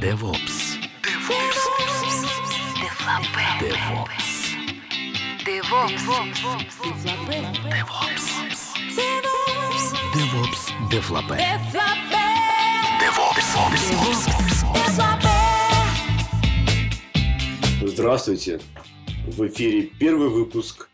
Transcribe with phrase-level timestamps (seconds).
[0.00, 0.76] DevOps.
[1.02, 1.54] DevOps.
[5.44, 6.02] DevOps.
[10.12, 10.62] DevOps.
[10.90, 11.36] Дефлапе.
[17.82, 18.60] Здравствуйте!
[19.28, 20.88] В эфире первый выпуск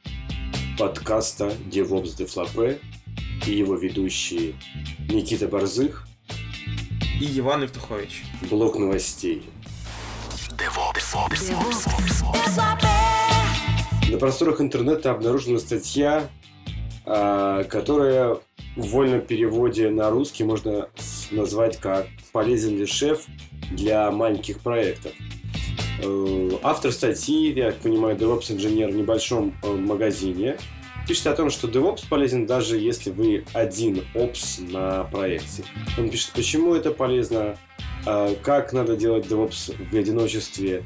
[0.79, 2.81] подкаста DevOps Дефлапе
[3.47, 4.55] и его ведущие
[5.09, 6.07] Никита Борзых,
[7.21, 8.25] и Иван Евтухович.
[8.51, 9.43] блок новостей.
[14.11, 16.29] На просторах интернета обнаружена статья,
[17.05, 18.39] а, которая
[18.77, 20.89] в вольном переводе на русский можно
[21.31, 23.27] назвать как «Полезен ли шеф
[23.71, 25.13] для маленьких проектов?».
[26.03, 30.57] Э, Автор статьи, я так понимаю, DevOps-инженер в небольшом э, магазине,
[31.07, 35.65] пишет о том, что DevOps полезен даже если вы один Ops на проекте.
[35.99, 37.57] Он пишет, почему это полезно,
[38.07, 40.85] а, как надо делать DevOps в одиночестве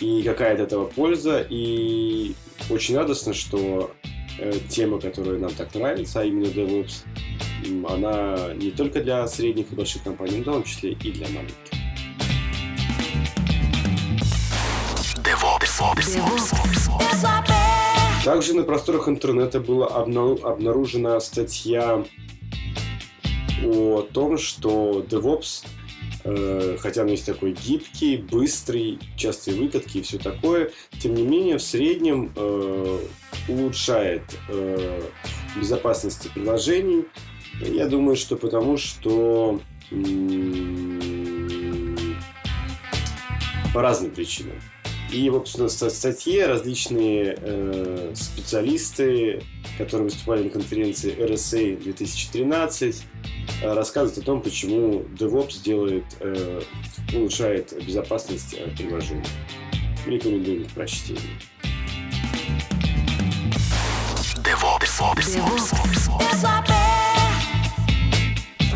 [0.00, 1.46] и какая от этого польза.
[1.48, 2.34] И
[2.70, 3.92] очень радостно, что
[4.38, 7.04] э, тема, которая нам так нравится, а именно DevOps,
[7.88, 11.54] она не только для средних и больших компаний, но в том числе и для маленьких.
[18.28, 22.04] Также на просторах интернета была обна- обнаружена статья
[23.64, 25.64] о том, что DevOps,
[26.24, 31.56] э, хотя он есть такой гибкий, быстрый, частые выкатки и все такое, тем не менее
[31.56, 32.98] в среднем э,
[33.48, 35.00] улучшает э,
[35.56, 37.06] безопасность приложений.
[37.62, 39.58] Я думаю, что потому что
[43.72, 44.60] по разным причинам.
[45.10, 49.42] И, в общем, в статье различные э, специалисты,
[49.78, 53.02] которые выступали на конференции RSA 2013,
[53.62, 56.60] э, рассказывают о том, почему DevOps делает, э,
[57.14, 59.24] улучшает безопасность э, приложений.
[60.06, 61.22] Рекомендую к прочтению.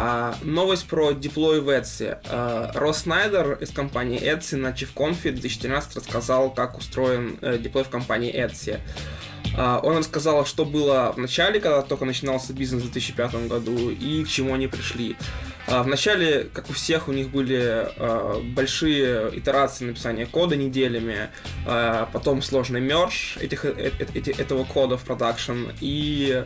[0.04, 2.18] А, новость про деплой в Etsy.
[2.28, 8.34] А, Рос Снайдер из компании Etsy на ChiefConf 2013 рассказал, как устроен э, в компании
[8.34, 8.80] Etsy.
[9.56, 14.24] А, он рассказал, что было в начале, когда только начинался бизнес в 2005 году, и
[14.24, 15.16] к чему они пришли.
[15.68, 21.28] А, В начале, как у всех, у них были а, большие итерации написания кода неделями,
[21.64, 26.44] а, потом сложный мерж этих, э- э- этого кода в продакшн, и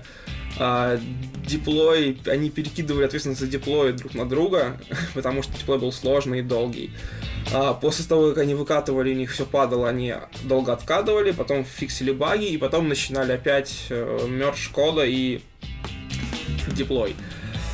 [0.59, 0.99] а,
[1.47, 4.79] деплой, они перекидывали ответственность за деплой друг на друга,
[5.15, 6.91] потому что деплой был сложный и долгий.
[7.53, 12.11] А, после того, как они выкатывали, у них все падало, они долго откатывали, потом фиксили
[12.11, 15.41] баги, и потом начинали опять э, мерж кода и
[16.69, 17.15] деплой.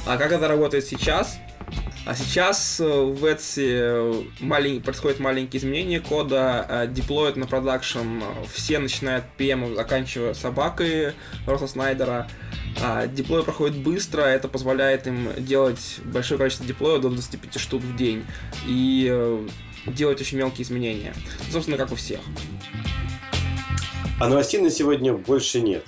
[0.06, 1.38] А как это работает сейчас?
[2.04, 4.82] А сейчас э, в Etsy э, малень...
[4.82, 8.22] происходят маленькие изменения кода, э, деплоят на продакшн э,
[8.52, 11.12] все, начиная от PM, заканчивая собакой
[11.46, 12.28] Роса Снайдера.
[12.80, 17.96] А, Деплой проходит быстро, это позволяет им делать большое количество деплоя до 25 штук в
[17.96, 18.24] день
[18.66, 19.48] и э,
[19.86, 21.14] делать очень мелкие изменения.
[21.50, 22.20] Собственно, как у всех.
[24.20, 25.84] А новостей на сегодня больше нет.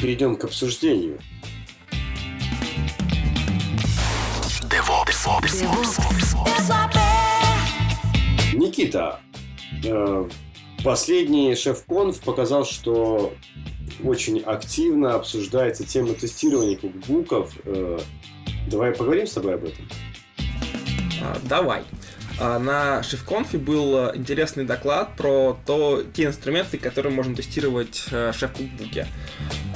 [0.00, 1.18] Перейдем к обсуждению.
[8.54, 9.20] Никита,
[9.84, 10.28] э,
[10.82, 13.32] последний шеф-конф показал, что
[14.04, 17.52] очень активно обсуждается тема тестирования кукбуков.
[17.64, 17.98] Э,
[18.68, 19.84] Давай поговорим с тобой об этом.
[21.22, 21.82] А, Давай.
[22.40, 28.32] А, На шеф-конфе был э, интересный доклад про то, те инструменты, которые можно тестировать э,
[28.32, 29.06] в шеф-кукбуке.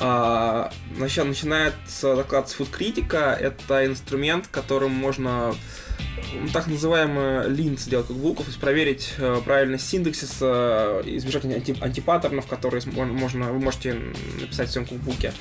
[0.01, 3.33] А, начи- Начинается доклад с Food Critica.
[3.35, 5.55] Это инструмент, которым можно
[6.53, 12.83] так называемый лин сделать кукбуков, то есть проверить э, правильность синтаксиса, избежать анти- антипаттернов, которые
[12.87, 13.97] можно, вы можете
[14.41, 15.33] написать в своем кукбуке.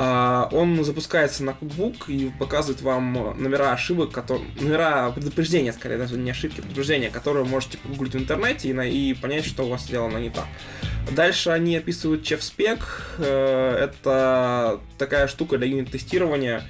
[0.00, 6.16] А, Он запускается на кукбук и показывает вам номера ошибок, которые, номера предупреждения, скорее, даже
[6.16, 9.68] не ошибки, предупреждения, которые вы можете погуглить в интернете и, на- и понять, что у
[9.68, 10.46] вас сделано не так.
[11.12, 12.78] Дальше они описывают чефспек.
[13.18, 16.62] э, Это такая штука для юнит-тестирования.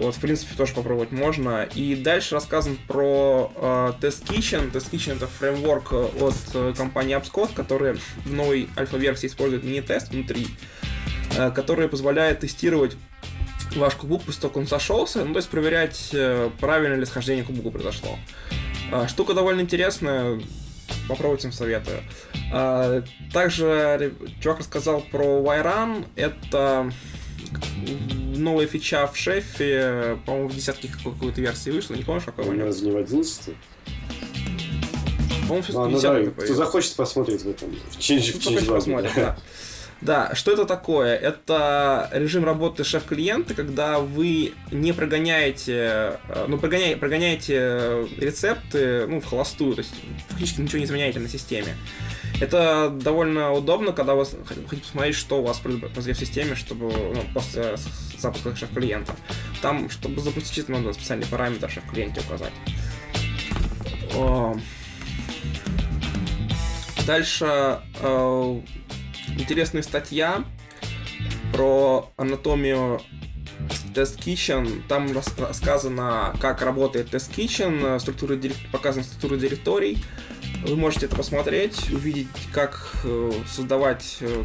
[0.00, 1.64] Вот, в принципе, тоже попробовать можно.
[1.74, 4.72] И дальше рассказан про э, Test Kitchen.
[4.72, 10.10] Test Kitchen это фреймворк э, от э, компании Abscode, который в новой альфа-версии использует мини-тест
[10.10, 10.46] внутри,
[11.36, 12.96] э, который позволяет тестировать
[13.76, 17.44] ваш кубук после того, как он сошелся, ну, то есть проверять, э, правильно ли схождение
[17.44, 18.18] кубука произошло.
[18.90, 20.40] А, Штука довольно интересная,
[21.08, 21.98] попробовать им советую.
[22.52, 23.02] А,
[23.32, 26.90] Также ре- чувак рассказал про Вайран, это
[28.40, 32.66] новая фича в шефе, по-моему, в десятке какой-то версии вышла, не помню, какой момент.
[32.68, 33.54] нас не в 11
[35.48, 36.56] По-моему, А, ну 50 давай, кто появилось.
[36.58, 37.70] захочет посмотреть в этом.
[37.70, 39.22] В Change, в Кто хочет, Change посмотрит, да.
[39.22, 39.36] да.
[40.00, 41.14] Да, что это такое?
[41.14, 49.26] Это режим работы шеф-клиента, когда вы не прогоняете, э, ну, прогоняете, прогоняете рецепты, ну, в
[49.26, 49.92] холостую, то есть
[50.28, 51.76] фактически ничего не изменяете на системе.
[52.40, 57.22] Это довольно удобно, когда вы хотите посмотреть, что у вас произойдет в системе, чтобы ну,
[57.34, 59.14] после с- запуска шеф-клиента.
[59.60, 62.52] Там, чтобы запустить, надо специальный параметр в шеф-клиенте указать.
[67.06, 68.60] Дальше э,
[69.36, 70.44] интересная статья
[71.52, 73.00] про анатомию
[73.94, 74.82] Test Kitchen.
[74.88, 78.38] Там рас- рассказано, как работает Test Kitchen, э, структура
[78.72, 79.98] показана структура директорий.
[80.66, 84.44] Вы можете это посмотреть, увидеть, как э, создавать э,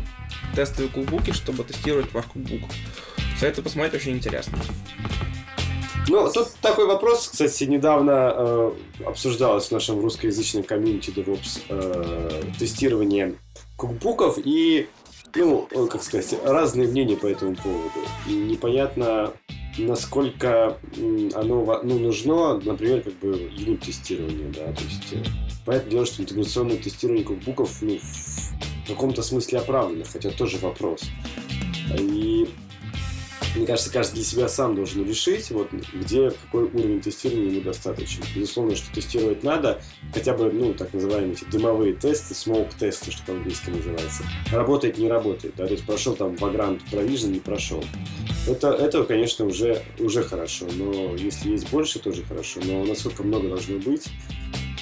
[0.56, 2.62] тестовые кукбуки, чтобы тестировать ваш кукбук.
[3.40, 4.58] Советую посмотреть, очень интересно.
[6.08, 8.72] Ну, тут такой вопрос, кстати, недавно э,
[9.06, 13.36] обсуждалось в нашем русскоязычном комьюнити DevOps э, тестирование
[13.76, 14.88] кукбуков и,
[15.34, 18.00] ну, как сказать, разные мнения по этому поводу.
[18.28, 19.34] И непонятно,
[19.78, 20.78] насколько
[21.34, 25.16] оно ну, нужно, например, как бы юнит-тестирование, да, то есть
[25.66, 31.02] понятное дело, что интеграционное тестирование кукбуков ну, в каком-то смысле оправдано, хотя тоже вопрос.
[32.00, 32.48] И
[33.56, 38.22] мне кажется, каждый для себя сам должен решить, вот, где, какой уровень тестирования ему достаточен.
[38.36, 39.82] Безусловно, что тестировать надо,
[40.14, 44.24] хотя бы, ну, так называемые эти дымовые тесты, smoke-тесты, что по-английски называется.
[44.52, 47.84] Работает, не работает, да, то есть прошел там Vagrant Provision, не прошел.
[48.48, 53.50] Это, это, конечно, уже, уже хорошо, но если есть больше, тоже хорошо, но насколько много
[53.50, 54.08] должно быть,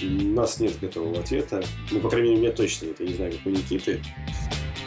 [0.01, 1.63] у нас нет готового ответа.
[1.91, 4.01] Ну, по крайней мере, у меня точно нет, я не знаю, как у Никиты.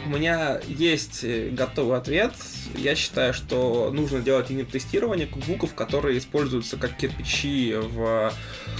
[0.07, 2.31] У меня есть э, готовый ответ.
[2.77, 8.31] Я считаю, что нужно делать юнит-тестирование кукбуков, которые используются как кирпичи в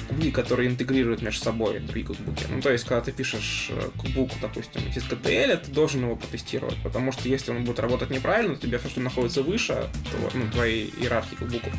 [0.07, 2.45] кубуки, которые интегрируют между собой другие кукбуки.
[2.49, 6.81] Ну, то есть, когда ты пишешь э, кукбук, допустим, из KTL, ты должен его протестировать,
[6.81, 10.49] потому что если он будет работать неправильно, то тебе все, что находится выше тво- ну,
[10.51, 11.73] твоей иерархии кукбуков,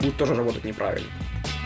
[0.00, 1.06] будет тоже работать неправильно.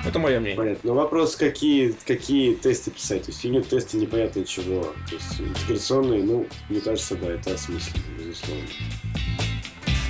[0.07, 0.57] Это мое мнение.
[0.57, 0.91] Понятно.
[0.91, 3.25] Но вопрос, какие, какие тесты писать.
[3.25, 4.83] То есть юнит-тесты непонятно чего.
[5.09, 8.65] То есть интеграционные, ну, мне кажется, да, это осмысленно, безусловно.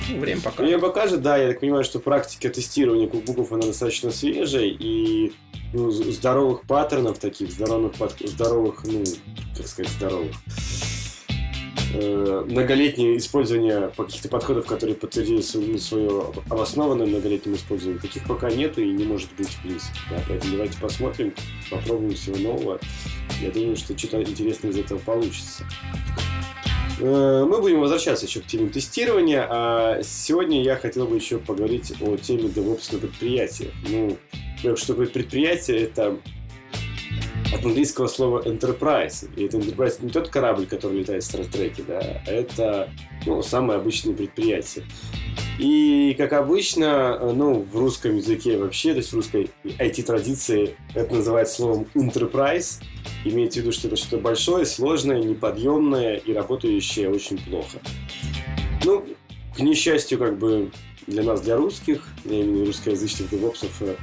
[0.09, 0.63] Ну, время пока.
[0.63, 5.33] Время покажет, да, я так понимаю, что практика тестирования кукбуков, она достаточно свежая, и
[5.73, 9.03] ну, здоровых паттернов таких, здоровых, здоровых, ну,
[9.55, 10.35] как сказать, здоровых,
[11.93, 18.49] э, многолетнее использование каких-то подходов, которые подтвердили свое, ну, свое обоснованное многолетним использованием, таких пока
[18.49, 19.99] нету и не может быть принципе.
[20.09, 21.33] Да, поэтому давайте посмотрим,
[21.69, 22.79] попробуем всего нового.
[23.41, 25.63] Я думаю, что что-то интересное из этого получится.
[26.99, 31.93] Э, Мы будем возвращаться еще к теме тестирования, а сегодня я хотел бы еще поговорить
[32.01, 33.71] о теме DevOps на предприятиях.
[33.89, 34.17] Ну,
[34.75, 35.81] что предприятие?
[35.81, 36.17] Это
[37.53, 39.29] от английского слова enterprise.
[39.35, 42.89] И это enterprise не тот корабль, который летает в Стартреке, да, а это
[43.25, 44.85] ну, самое обычное предприятие.
[45.59, 51.55] И, как обычно, ну, в русском языке вообще, то есть в русской IT-традиции, это называется
[51.55, 52.81] словом enterprise.
[53.25, 57.79] Имеется в виду, что это что-то большое, сложное, неподъемное и работающее очень плохо.
[58.83, 59.05] Ну,
[59.55, 60.71] к несчастью, как бы
[61.07, 63.95] для нас, для русских, я имею в виду русскоязычных девопсов, э,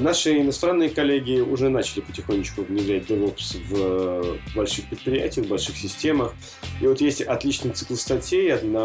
[0.00, 6.34] наши иностранные коллеги уже начали потихонечку внедрять DevOps в э, больших предприятиях, в больших системах.
[6.80, 8.80] И вот есть отличный цикл статей одна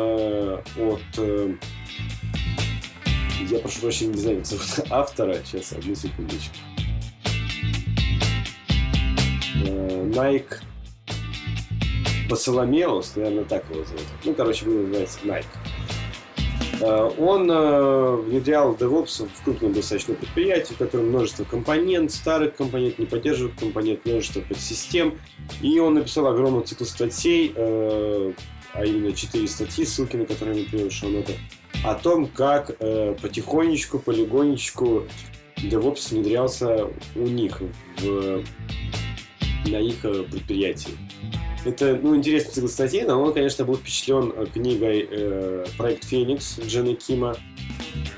[0.77, 1.01] от...
[1.17, 1.55] э,
[3.49, 5.37] Я прошу прощения, не знаю, как зовут автора.
[5.45, 6.55] Сейчас, одну секундочку.
[9.65, 10.61] Nike
[12.29, 14.03] Басоломеус, наверное, так его зовут.
[14.23, 15.45] Ну, короче, называется Nike.
[16.85, 22.99] Э, Он э, внедрял DevOps в крупном достаточно предприятии, в котором множество компонент, старых компонент,
[22.99, 25.19] не поддерживаемых компонент, множество подсистем.
[25.61, 28.33] И он написал огромный цикл статей, э,
[28.73, 31.33] а именно 4 статьи, ссылки на которые мы приведем в шоу-ноты,
[31.83, 35.03] о том, как потихонечку, полигонечку
[35.57, 37.61] DevOps внедрялся у них
[37.99, 38.43] в,
[39.67, 40.91] на их предприятии.
[41.65, 46.59] Это, ну, интересный цикл статей, но он, конечно, был впечатлен э, книгой э, «Проект Феникс»
[46.59, 47.35] Джена Кима.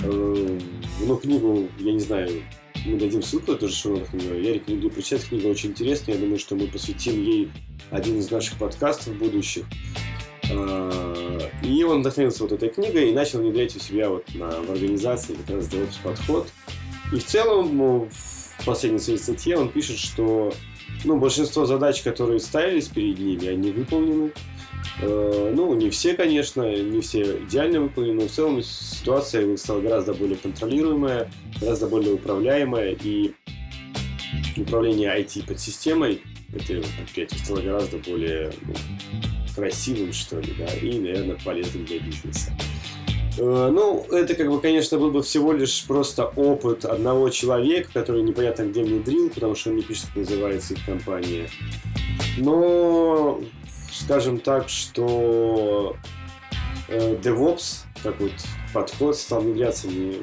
[0.01, 0.59] Э,
[1.05, 2.43] ну, книгу, я не знаю,
[2.85, 5.23] мы дадим ссылку тоже шоу Я рекомендую прочитать.
[5.25, 6.15] Книга очень интересная.
[6.15, 7.49] Я думаю, что мы посвятим ей
[7.89, 9.63] один из наших подкастов будущих.
[10.49, 14.71] Э, И он вдохновился вот этой книгой и начал внедрять у себя вот на, в
[14.71, 16.47] организации как раз DevOps подход.
[17.13, 20.53] И в целом, ну, в последней своей статье он пишет, что
[21.03, 24.31] ну, большинство задач, которые ставились перед ними, они выполнены.
[25.01, 30.13] Э, Ну, не все, конечно, не все идеально выполнены, но в целом ситуация стала гораздо
[30.13, 33.33] более контролируемая, гораздо более управляемая, и
[34.57, 36.21] управление IT подсистемой
[36.53, 38.73] это предприятие стало гораздо более ну,
[39.55, 42.51] красивым, что ли, да, и, наверное, полезным для бизнеса.
[43.37, 48.23] Э, ну, это, как бы, конечно, был бы всего лишь просто опыт одного человека, который
[48.23, 51.49] непонятно где внедрил, потому что он не пишет, как называется их компания.
[52.37, 53.41] Но,
[53.91, 55.95] скажем так, что
[56.87, 58.31] э, DevOps, как вот
[58.73, 60.21] подход, стал внедряться не,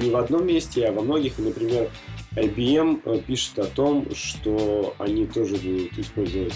[0.00, 1.38] не в одном месте, а во многих.
[1.38, 1.90] И, например,
[2.36, 6.54] IBM э, пишет о том, что они тоже будут использовать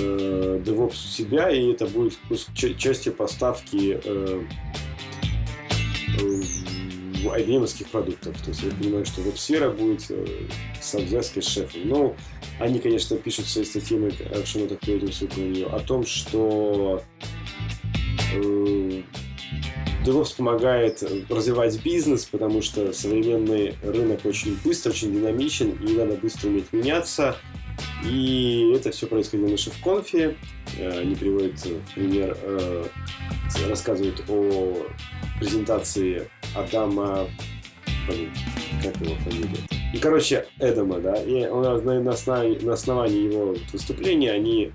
[0.00, 2.18] э, DevOps у себя, и это будет
[2.54, 4.42] частью поставки э,
[7.24, 8.40] IBM продуктов.
[8.42, 10.26] То есть я понимаю, что веб-сфера будет э,
[10.80, 11.80] с обвязкой с шефом.
[11.84, 12.16] Но
[12.58, 16.06] они, конечно, пишут в своей статье, мы в шоу-нотах приведем ссылку на нее, о том,
[16.06, 17.02] что
[18.34, 19.02] э,
[20.04, 26.48] DevOps помогает развивать бизнес, потому что современный рынок очень быстро, очень динамичен, и надо быстро
[26.48, 27.36] уметь меняться.
[28.04, 30.36] И это все происходило на шеф-конфе.
[30.78, 32.84] Э, они приводят в пример, э,
[33.68, 34.76] рассказывают о
[35.38, 37.28] презентации Адама,
[38.82, 39.58] как его фамилия?
[39.92, 44.72] Ну, короче, Эдама, да, и он, на, основании, на основании его выступления они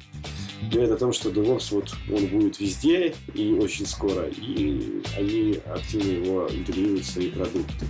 [0.72, 6.10] говорят о том, что DevOps вот он будет везде и очень скоро, и они активно
[6.10, 7.86] его интегрируют в свои продукты.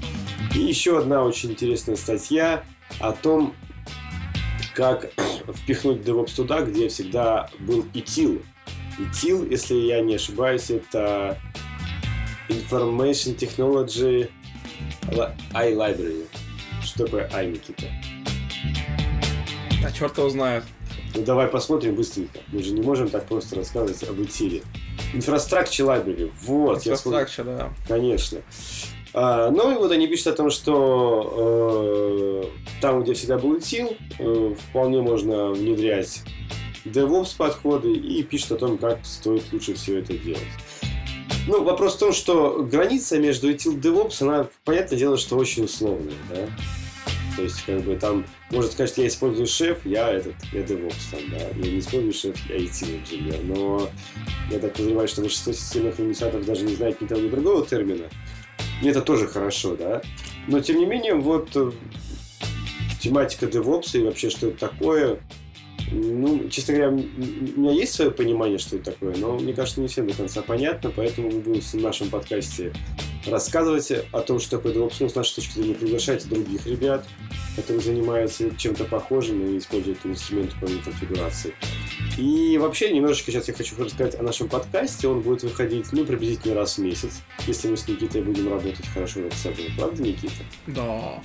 [0.56, 2.64] И еще одна очень интересная статья
[3.00, 3.54] о том,
[4.76, 5.10] как
[5.54, 8.44] впихнуть DevOps туда, где всегда был ITIL.
[9.00, 11.38] ITIL, если я не ошибаюсь, это
[12.50, 14.30] Information Technology
[15.54, 16.28] iLibrary.
[16.84, 17.86] Что такое i, Никита?
[19.84, 20.64] А черт его знает.
[21.16, 22.40] Ну давай посмотрим быстренько.
[22.50, 24.64] Мы же не можем так просто рассказывать об ITIL.
[25.14, 26.32] Infrastructure Library.
[26.42, 26.86] Вот.
[26.86, 27.74] Infrastructure, да.
[27.88, 28.42] Конечно.
[29.18, 32.44] А, ну и вот они пишут о том, что э,
[32.82, 36.22] там, где всегда был ITIL, э, вполне можно внедрять
[36.84, 40.42] DevOps подходы и пишут о том, как стоит лучше все это делать.
[41.48, 45.64] Ну, вопрос в том, что граница между ITIL и DevOps, она, понятное дело, что очень
[45.64, 46.48] условная, да.
[47.38, 51.22] То есть, как бы там, может сказать, я использую шеф, я этот, я DevOps там,
[51.32, 51.38] да.
[51.56, 53.40] Я не использую шеф, я ITIL инженер.
[53.44, 53.90] Но
[54.52, 58.10] я так подозреваю, что большинство системных администраторов даже не знает ни того, ни другого термина.
[58.82, 60.02] И это тоже хорошо, да.
[60.48, 61.72] Но, тем не менее, вот э,
[63.00, 65.20] тематика DevOps и вообще, что это такое,
[65.92, 69.88] ну, честно говоря, у меня есть свое понимание, что это такое, но мне кажется, не
[69.88, 72.74] всем до конца понятно, поэтому мы будем в нашем подкасте
[73.28, 77.06] рассказывать о том, что такое DevOps, ну, с нашей точки зрения, приглашать других ребят,
[77.56, 81.54] которые занимаются чем-то похожим и используют инструменты по конфигурации.
[82.18, 85.08] И вообще, немножечко сейчас я хочу рассказать о нашем подкасте.
[85.08, 89.20] Он будет выходить, ну, приблизительно раз в месяц, если мы с Никитой будем работать хорошо
[89.20, 89.70] над собой.
[89.78, 90.34] Правда, Никита?
[90.68, 91.22] Да.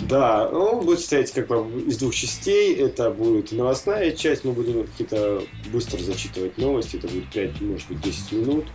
[0.00, 2.74] Да, он будет состоять как бы из двух частей.
[2.74, 6.96] Это будет новостная часть, мы будем какие-то быстро зачитывать новости.
[6.96, 8.66] Это будет 5, может быть, 10 минут.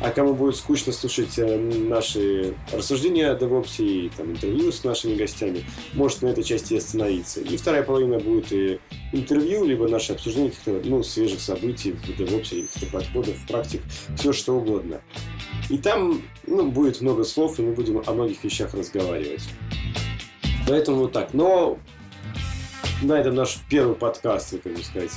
[0.00, 5.14] А кому будет скучно слушать э, наши рассуждения о DevOps и там, интервью с нашими
[5.14, 7.40] гостями, может на этой части остановиться.
[7.40, 8.80] И вторая половина будет и
[9.12, 13.82] интервью, либо наше обсуждение каких-то ну, свежих событий в DevOps, каких-то подходов, практик,
[14.16, 15.00] все что угодно.
[15.70, 19.44] И там ну, будет много слов, и мы будем о многих вещах разговаривать.
[20.66, 21.32] Поэтому вот так.
[21.32, 21.78] Но
[23.02, 25.12] на этом наш первый подкаст, как бы сказать,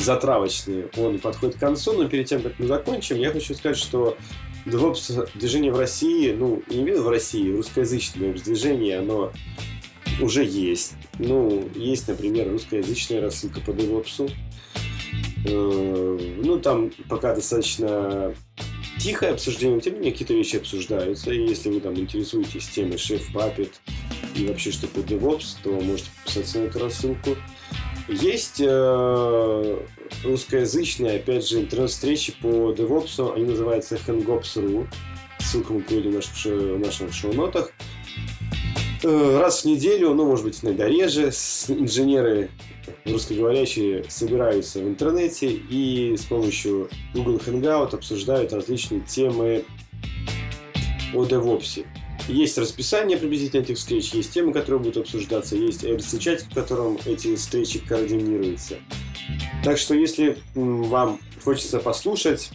[0.00, 4.16] затравочный, он подходит к концу, но перед тем, как мы закончим, я хочу сказать, что
[4.66, 9.32] DevOps движение в России, ну, не именно в России, русскоязычное движение, оно
[10.20, 10.94] уже есть.
[11.18, 14.30] Ну, есть, например, русскоязычная рассылка по DevOps.
[15.46, 18.34] Э, ну, там пока достаточно
[18.98, 21.30] тихое обсуждение, но тем не менее какие-то вещи обсуждаются.
[21.30, 23.70] И если вы там интересуетесь темой шеф Puppet
[24.34, 27.36] и вообще что такое DevOps, то можете подписаться на эту рассылку.
[28.08, 29.78] Есть э,
[30.24, 34.86] русскоязычные, опять же, интернет-встречи по DevOps, они называются hangops.ru.
[35.38, 37.70] Ссылку мы привели в наших, в наших шоу-нотах.
[39.04, 41.28] Э, раз в неделю, ну, может быть, иногда реже,
[41.68, 42.50] инженеры
[43.04, 49.64] русскоговорящие собираются в интернете и с помощью Google Hangout обсуждают различные темы
[51.14, 51.84] о DevOps.
[52.28, 57.34] Есть расписание приблизительно этих встреч, есть темы, которые будут обсуждаться, есть RC-чат, в котором эти
[57.34, 58.76] встречи координируются.
[59.64, 62.50] Так что, если вам хочется послушать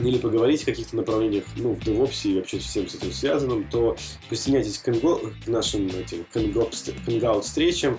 [0.00, 3.96] или поговорить в каких-то направлениях, ну, в DevOps и вообще всем с этим связанным, то
[4.28, 7.98] присоединяйтесь к, к нашим этим Hangout встречам.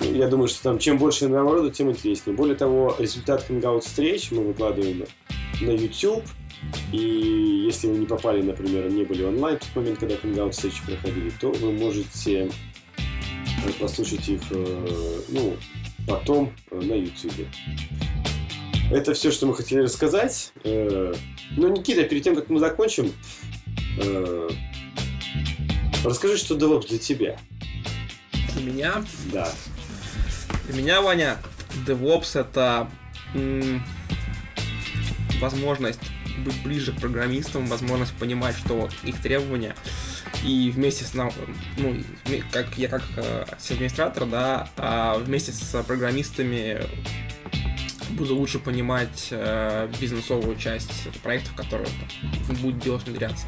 [0.00, 2.36] Ну, я думаю, что там чем больше народу, тем интереснее.
[2.36, 5.06] Более того, результат Hangout встреч мы выкладываем
[5.60, 6.24] на YouTube.
[6.92, 10.80] И если вы не попали, например, не были онлайн в тот момент, когда Hangout встречи
[10.86, 12.50] проходили, то вы можете
[13.64, 15.56] э, послушать их, э, ну,
[16.06, 17.46] потом э, на YouTube.
[18.92, 20.52] Это все, что мы хотели рассказать.
[20.62, 23.12] Но, Никита, перед тем, как мы закончим,
[26.04, 27.38] расскажи, что DevOps для тебя.
[28.54, 29.04] Для меня?
[29.32, 29.50] Да.
[30.68, 31.38] Для меня, Ваня,
[31.86, 32.90] DevOps это
[35.40, 36.00] возможность
[36.38, 39.74] быть ближе к программистам, возможность понимать, что их требования,
[40.44, 41.32] и вместе с ну,
[42.50, 46.80] как я как э, администратор, да, а вместе с программистами
[48.10, 51.88] буду лучше понимать э, бизнесовую часть проектов, которые
[52.60, 53.46] будет делать внедряться.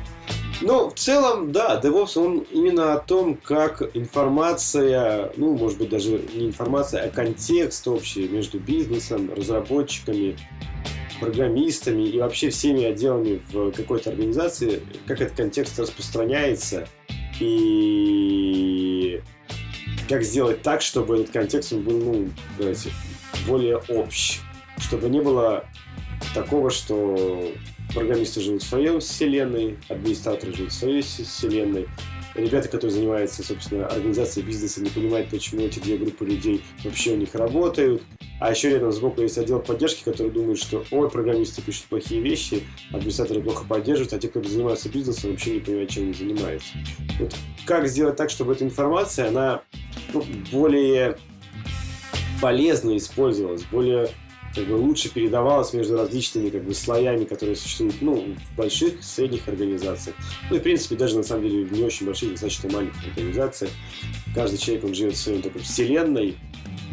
[0.62, 6.22] Ну, в целом, да, DevOps, он именно о том, как информация, ну, может быть, даже
[6.34, 10.36] не информация, а контекст общий между бизнесом, разработчиками,
[11.20, 16.88] программистами и вообще всеми отделами в какой-то организации, как этот контекст распространяется
[17.40, 19.20] и
[20.08, 22.90] как сделать так, чтобы этот контекст был, ну, давайте,
[23.46, 24.40] более общ,
[24.78, 25.64] чтобы не было
[26.34, 27.52] такого, что
[27.92, 31.88] программисты живут в своей вселенной, администраторы живут в своей вселенной,
[32.34, 37.16] ребята, которые занимаются, собственно, организацией бизнеса, не понимают, почему эти две группы людей вообще у
[37.16, 38.02] них работают.
[38.40, 42.62] А еще рядом сбоку есть отдел поддержки, который думает, что ой, программисты пишут плохие вещи,
[42.92, 46.68] администраторы плохо поддерживают, а те, кто занимается бизнесом, вообще не понимают, чем они занимаются.
[47.18, 49.62] Вот как сделать так, чтобы эта информация, она
[50.12, 51.16] ну, более
[52.40, 54.10] полезно использовалась, более
[54.56, 59.48] как бы лучше передавалось между различными как бы слоями, которые существуют ну, в больших, средних
[59.48, 60.16] организациях.
[60.50, 63.70] Ну и, в принципе, даже на самом деле не очень больших, достаточно маленьких организациях.
[64.34, 66.36] Каждый человек, он живет в своей такой вселенной,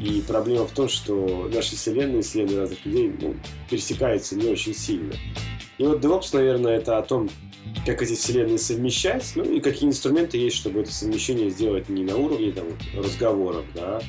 [0.01, 3.35] и проблема в том, что наши вселенные, вселенные разных людей ну,
[3.69, 5.13] пересекаются не очень сильно.
[5.77, 7.29] И вот DevOps, наверное, это о том,
[7.85, 12.15] как эти вселенные совмещать, ну и какие инструменты есть, чтобы это совмещение сделать не на
[12.15, 14.01] уровне там, разговоров, да,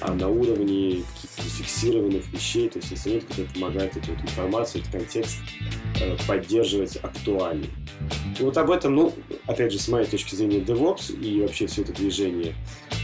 [0.00, 4.92] а на уровне каких-то зафиксированных вещей, то есть инструменты, которые помогают эту вот информацию, этот
[4.92, 5.38] контекст
[6.26, 7.70] поддерживать актуальным.
[8.38, 9.14] И вот об этом, ну,
[9.46, 12.54] опять же, с моей точки зрения, DevOps и вообще все это движение.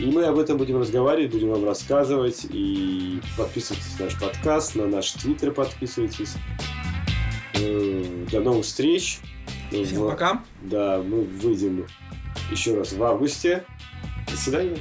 [0.01, 2.47] И мы об этом будем разговаривать, будем вам рассказывать.
[2.51, 6.35] И подписывайтесь на наш подкаст, на наш твиттер подписывайтесь.
[7.55, 9.19] Э, до новых встреч.
[9.71, 10.09] Всем в...
[10.09, 10.45] пока.
[10.63, 11.87] Да, мы выйдем
[12.51, 13.65] еще раз в августе.
[14.31, 14.79] До свидания.